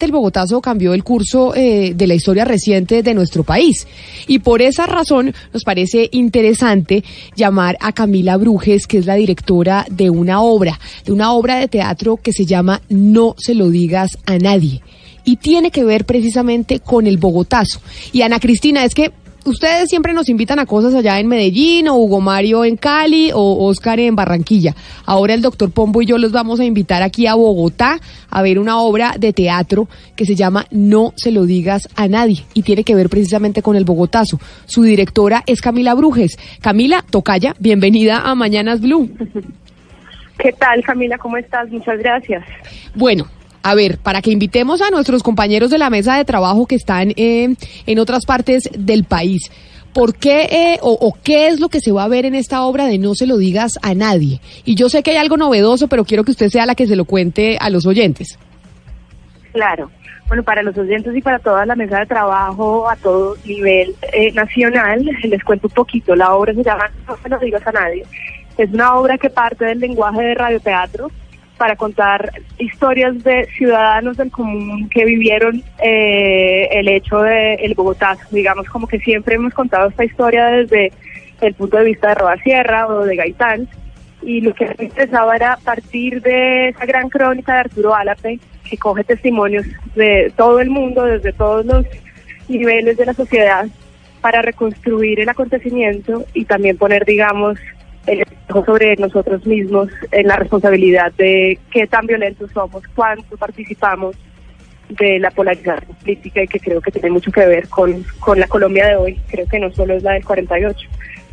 [0.00, 3.86] El Bogotazo cambió el curso eh, de la historia reciente de nuestro país.
[4.26, 7.04] Y por esa razón nos parece interesante
[7.36, 11.68] llamar a Camila Brujes, que es la directora de una obra, de una obra de
[11.68, 14.82] teatro que se llama No se lo digas a nadie
[15.24, 17.80] y tiene que ver precisamente con el Bogotazo.
[18.12, 19.12] Y Ana Cristina, es que
[19.44, 23.66] ustedes siempre nos invitan a cosas allá en Medellín o Hugo Mario en Cali o
[23.66, 24.74] Oscar en Barranquilla.
[25.06, 27.98] Ahora el doctor Pombo y yo los vamos a invitar aquí a Bogotá
[28.30, 32.44] a ver una obra de teatro que se llama No se lo digas a nadie
[32.54, 34.38] y tiene que ver precisamente con el Bogotazo.
[34.66, 36.36] Su directora es Camila Brujes.
[36.60, 39.10] Camila Tocaya, bienvenida a Mañanas Blue.
[40.38, 41.16] ¿Qué tal Camila?
[41.18, 41.70] ¿Cómo estás?
[41.70, 42.44] Muchas gracias.
[42.94, 43.26] Bueno,
[43.64, 47.14] a ver, para que invitemos a nuestros compañeros de la mesa de trabajo que están
[47.16, 47.54] eh,
[47.86, 49.50] en otras partes del país.
[49.94, 52.84] ¿Por qué eh, o, qué es lo que se va a ver en esta obra
[52.84, 54.40] de No se lo digas a nadie?
[54.66, 56.94] Y yo sé que hay algo novedoso, pero quiero que usted sea la que se
[56.94, 58.38] lo cuente a los oyentes.
[59.52, 59.90] Claro.
[60.26, 64.30] Bueno, para los oyentes y para toda la mesa de trabajo a todo nivel eh,
[64.32, 66.14] nacional, les cuento un poquito.
[66.14, 68.04] La obra se llama No se lo digas a nadie.
[68.58, 71.10] Es una obra que parte del lenguaje de radioteatro
[71.64, 78.18] para contar historias de ciudadanos del común que vivieron eh, el hecho del el Bogotá.
[78.30, 80.92] Digamos como que siempre hemos contado esta historia desde
[81.40, 83.66] el punto de vista de Roda Sierra o de Gaitán.
[84.20, 88.76] Y lo que me interesaba era partir de esa gran crónica de Arturo Álape, que
[88.76, 91.86] coge testimonios de todo el mundo, desde todos los
[92.46, 93.66] niveles de la sociedad,
[94.20, 97.58] para reconstruir el acontecimiento y también poner, digamos,
[98.62, 104.14] sobre nosotros mismos en la responsabilidad de qué tan violentos somos, cuánto participamos
[104.88, 108.46] de la polarización política y que creo que tiene mucho que ver con, con la
[108.46, 110.88] Colombia de hoy, creo que no solo es la del 48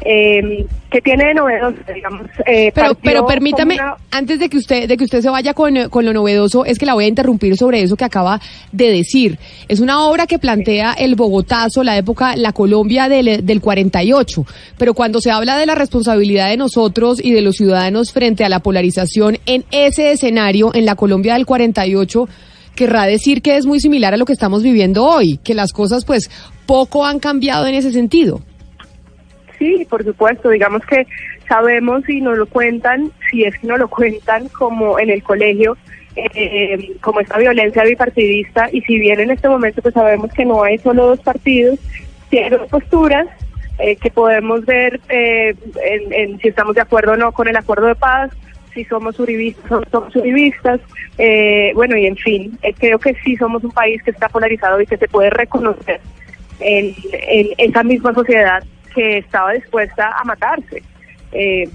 [0.00, 2.26] eh, que tiene de novedoso, digamos.
[2.46, 3.78] Eh, pero, pero permítame,
[4.10, 6.86] antes de que usted, de que usted se vaya con, con, lo novedoso, es que
[6.86, 8.40] la voy a interrumpir sobre eso que acaba
[8.70, 9.38] de decir.
[9.68, 14.44] Es una obra que plantea el Bogotazo, la época, la Colombia del, del 48.
[14.78, 18.48] Pero cuando se habla de la responsabilidad de nosotros y de los ciudadanos frente a
[18.48, 22.28] la polarización en ese escenario, en la Colombia del 48,
[22.74, 26.04] querrá decir que es muy similar a lo que estamos viviendo hoy, que las cosas
[26.04, 26.30] pues
[26.66, 28.42] poco han cambiado en ese sentido.
[29.64, 31.06] Sí, por supuesto, digamos que
[31.48, 35.78] sabemos y nos lo cuentan, si es que no lo cuentan como en el colegio,
[36.16, 40.62] eh, como esta violencia bipartidista, y si bien en este momento pues sabemos que no
[40.62, 41.78] hay solo dos partidos,
[42.28, 43.26] tiene dos posturas
[43.78, 47.86] eh, que podemos ver eh, en, si estamos de acuerdo o no con el acuerdo
[47.86, 48.32] de paz,
[48.74, 50.78] si somos uribistas o somos uribistas,
[51.74, 54.98] bueno, y en fin, creo que sí somos un país que está polarizado y que
[54.98, 56.02] se puede reconocer
[56.60, 58.62] en, en esa misma sociedad
[58.94, 60.82] que estaba dispuesta a matarse.
[61.32, 61.68] Eh,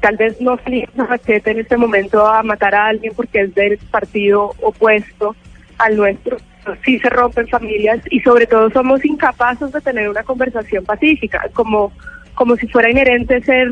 [0.00, 0.88] tal vez no salía
[1.26, 5.34] en este momento a matar a alguien porque es del partido opuesto
[5.78, 6.36] al nuestro.
[6.84, 11.92] Sí se rompen familias y sobre todo somos incapaces de tener una conversación pacífica, como,
[12.34, 13.70] como si fuera inherente ser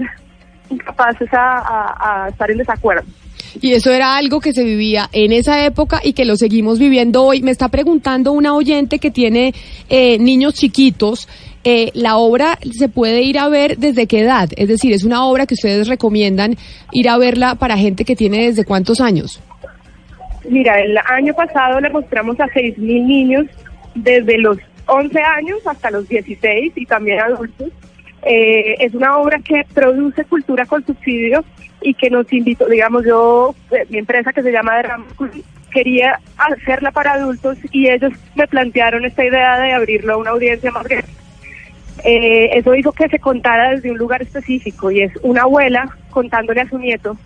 [0.71, 3.05] incapaces a, estar en desacuerdo.
[3.61, 7.25] Y eso era algo que se vivía en esa época y que lo seguimos viviendo
[7.25, 7.43] hoy.
[7.43, 9.53] Me está preguntando una oyente que tiene
[9.91, 11.29] eh, niños chiquitos
[11.65, 15.25] eh, la obra se puede ir a ver desde qué edad, es decir, es una
[15.25, 16.57] obra que ustedes recomiendan
[16.91, 19.41] ir a verla para gente que tiene desde cuántos años.
[20.49, 23.47] Mira, el año pasado le mostramos a 6.000 niños
[23.95, 27.69] desde los 11 años hasta los 16 y también adultos.
[28.25, 31.45] Eh, es una obra que produce cultura con subsidio
[31.81, 35.07] y que nos invitó, digamos, yo, eh, mi empresa que se llama Derrama
[35.73, 40.71] quería hacerla para adultos y ellos me plantearon esta idea de abrirlo a una audiencia
[40.71, 41.22] más grande
[42.05, 46.63] eh, eso hizo que se contara desde un lugar específico y es una abuela contándole
[46.63, 47.17] a su nieto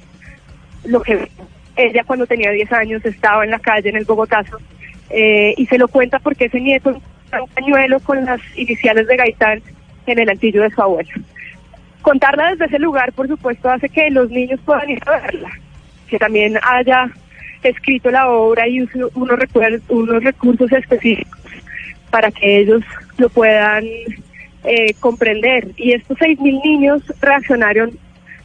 [0.85, 1.29] lo que
[1.77, 4.59] ella cuando tenía 10 años estaba en la calle en el Bogotazo
[5.11, 7.01] eh, y se lo cuenta porque ese nieto
[7.41, 9.63] un pañuelo con las iniciales de Gaitán
[10.07, 11.11] en el antillo de su abuelo.
[12.03, 15.51] Contarla desde ese lugar, por supuesto, hace que los niños puedan ir a verla,
[16.09, 17.11] que también haya
[17.63, 19.11] escrito la obra y unos,
[19.91, 21.41] unos recursos específicos
[22.11, 22.83] para que ellos
[23.19, 23.85] lo puedan
[24.67, 25.71] eh, comprender.
[25.77, 27.99] Y estos 6.000 niños reaccionaron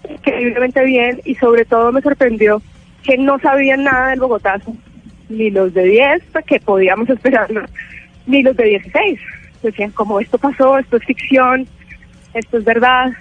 [0.09, 2.61] increíblemente bien y sobre todo me sorprendió
[3.03, 4.75] que no sabían nada del Bogotazo,
[5.29, 7.63] ni los de 10, que podíamos esperarlo,
[8.27, 9.19] ni los de 16.
[9.63, 11.67] Decían, como esto pasó, esto es ficción,
[12.33, 13.11] esto es verdad.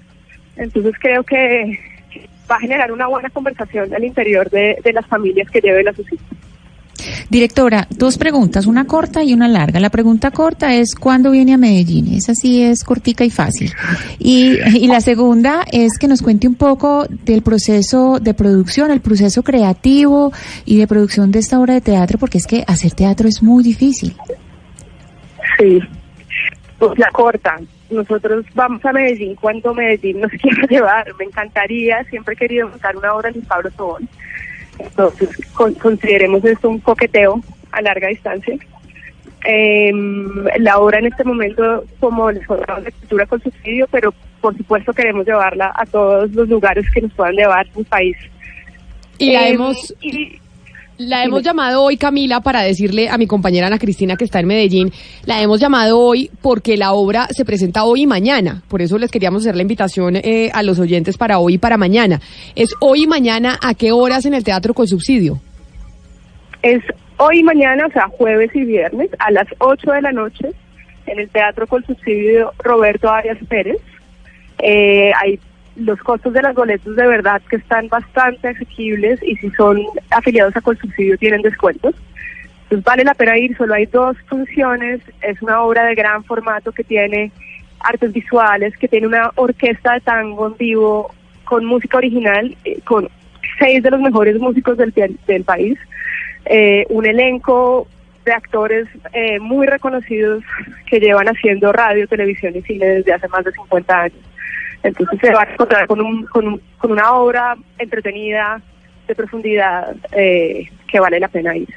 [0.57, 1.79] Entonces creo que
[2.51, 5.93] va a generar una buena conversación al interior de, de las familias que lleven a
[5.93, 6.40] sus hijos.
[7.31, 9.79] Directora, dos preguntas, una corta y una larga.
[9.79, 12.13] La pregunta corta es ¿cuándo viene a Medellín?
[12.13, 13.73] Esa sí es cortica y fácil.
[14.19, 19.01] Y, y la segunda es que nos cuente un poco del proceso de producción, el
[19.01, 20.33] proceso creativo
[20.65, 23.63] y de producción de esta obra de teatro, porque es que hacer teatro es muy
[23.63, 24.17] difícil.
[25.57, 25.79] Sí,
[26.81, 27.61] pues la corta.
[27.91, 31.07] Nosotros vamos a Medellín cuando Medellín nos quiera llevar.
[31.17, 34.09] Me encantaría, siempre he querido montar una obra en Pablo Tobón.
[34.85, 37.41] Entonces, con, consideremos esto un coqueteo
[37.73, 38.57] a larga distancia.
[39.47, 39.91] Eh,
[40.59, 44.93] la obra en este momento, como les contaba, de cultura con subsidio, pero por supuesto
[44.93, 48.17] queremos llevarla a todos los lugares que nos puedan llevar un país.
[49.19, 49.95] Y la Eh, hemos...
[50.01, 50.40] y-
[51.01, 54.47] La hemos llamado hoy, Camila, para decirle a mi compañera Ana Cristina que está en
[54.47, 54.93] Medellín,
[55.25, 58.63] la hemos llamado hoy porque la obra se presenta hoy y mañana.
[58.69, 61.79] Por eso les queríamos hacer la invitación eh, a los oyentes para hoy y para
[61.79, 62.21] mañana.
[62.55, 65.41] ¿Es hoy y mañana a qué horas en el Teatro con Subsidio?
[66.61, 66.83] Es
[67.17, 70.51] hoy y mañana, o sea, jueves y viernes, a las 8 de la noche,
[71.07, 73.79] en el Teatro con Subsidio Roberto Arias Pérez.
[74.59, 75.41] Eh, hay
[75.77, 80.57] los costos de las boletos de verdad que están bastante asequibles y si son afiliados
[80.57, 81.95] a Colsubsidio tienen descuentos.
[82.65, 86.73] Entonces vale la pena ir, solo hay dos funciones, es una obra de gran formato
[86.73, 87.33] que tiene
[87.81, 91.11] artes visuales, que tiene una orquesta de tango en vivo
[91.45, 93.09] con música original, eh, con
[93.59, 94.93] seis de los mejores músicos del,
[95.27, 95.79] del país,
[96.45, 97.89] eh, un elenco
[98.25, 100.45] de actores eh, muy reconocidos
[100.87, 104.19] que llevan haciendo radio, televisión y cine desde hace más de 50 años.
[104.83, 108.61] Entonces se va a encontrar con, un, con, un- con una obra entretenida,
[109.07, 111.69] de profundidad, eh, que vale la pena ir.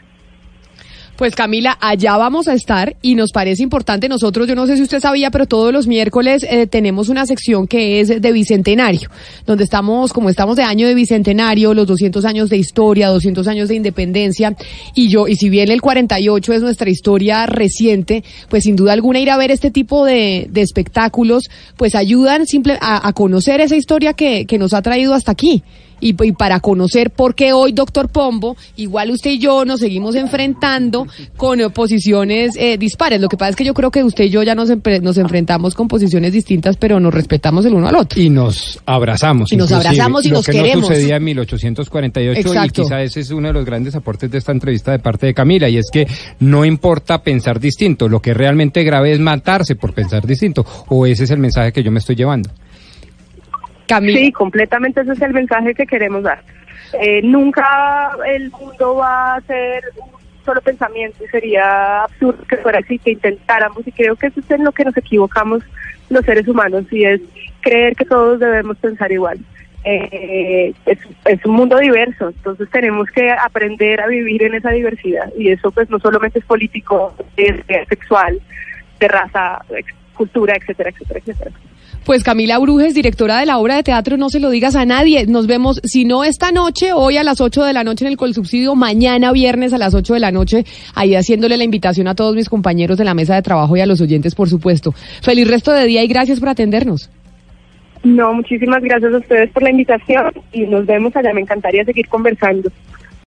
[1.16, 4.10] Pues Camila, allá vamos a estar y nos parece importante.
[4.10, 7.68] Nosotros, yo no sé si usted sabía, pero todos los miércoles eh, tenemos una sección
[7.68, 9.12] que es de Bicentenario,
[9.46, 13.70] donde estamos, como estamos de año de Bicentenario, los 200 años de historia, 200 años
[13.70, 14.56] de independencia,
[14.96, 19.20] y yo, y si bien el 48 es nuestra historia reciente, pues sin duda alguna
[19.20, 21.44] ir a ver este tipo de, espectáculos,
[21.78, 25.62] pues ayudan simple, a, a conocer esa historia que, que nos ha traído hasta aquí
[26.00, 30.16] y, y para conocer por qué hoy, doctor Pombo, igual usted y yo nos seguimos
[30.16, 31.08] enfrentando
[31.38, 33.22] con posiciones eh, dispares.
[33.22, 34.70] Lo que pasa es que yo creo que usted y yo ya nos,
[35.02, 38.22] nos enfrentamos con posiciones distintas, pero nos respetamos el uno al otro.
[38.22, 39.52] Y nos abrazamos.
[39.52, 40.90] Y nos abrazamos y lo nos que queremos.
[40.90, 42.82] no sucedía en 1848 Exacto.
[42.82, 45.34] y quizá ese es uno de los grandes aportes de esta entrevista de parte de
[45.34, 46.08] Camila y es que
[46.40, 51.06] no importa pensar distinto, lo que es realmente grave es matarse por pensar distinto o
[51.06, 52.50] ese es el mensaje que yo me estoy llevando.
[54.16, 56.44] Sí, completamente ese es el mensaje que queremos dar.
[57.00, 62.80] Eh, nunca el mundo va a ser un solo pensamiento y sería absurdo que fuera
[62.80, 65.64] así, que intentáramos y creo que eso es en lo que nos equivocamos
[66.10, 67.22] los seres humanos y es
[67.62, 69.40] creer que todos debemos pensar igual.
[69.86, 75.30] Eh, es, es un mundo diverso, entonces tenemos que aprender a vivir en esa diversidad
[75.38, 77.56] y eso pues no solamente es político, es,
[77.90, 78.40] sexual,
[79.00, 79.60] de raza,
[80.14, 81.52] cultura, etcétera, etcétera, etcétera.
[82.06, 85.26] Pues Camila Brujes, directora de la obra de teatro, no se lo digas a nadie.
[85.26, 88.18] Nos vemos, si no esta noche, hoy a las 8 de la noche en el
[88.18, 90.66] Colsubsidio, mañana viernes a las 8 de la noche,
[90.96, 93.86] ahí haciéndole la invitación a todos mis compañeros de la mesa de trabajo y a
[93.86, 94.94] los oyentes, por supuesto.
[95.22, 97.10] Feliz resto de día y gracias por atendernos.
[98.04, 101.34] No, muchísimas gracias a ustedes por la invitación y nos vemos allá.
[101.34, 102.70] Me encantaría seguir conversando.